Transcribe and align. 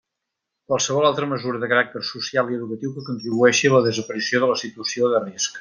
Qualsevol 0.71 1.05
altra 1.09 1.27
mesura 1.33 1.61
de 1.63 1.69
caràcter 1.75 2.01
social 2.13 2.51
i 2.55 2.59
educatiu 2.63 2.95
que 2.97 3.05
contribueixi 3.13 3.71
a 3.71 3.75
la 3.77 3.85
desaparició 3.93 4.45
de 4.47 4.53
la 4.55 4.61
situació 4.67 5.15
de 5.17 5.25
risc. 5.31 5.49